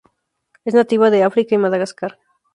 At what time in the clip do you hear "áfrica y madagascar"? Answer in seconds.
1.23-2.17